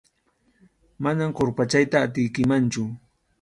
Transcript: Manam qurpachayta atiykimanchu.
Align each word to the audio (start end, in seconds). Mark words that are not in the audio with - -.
Manam 1.07 1.31
qurpachayta 1.37 1.95
atiykimanchu. 2.07 2.83